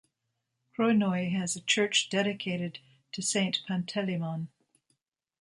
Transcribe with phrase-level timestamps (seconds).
[0.75, 2.79] Krounoi has a church dedicated
[3.11, 4.47] to Saint Panteleimon.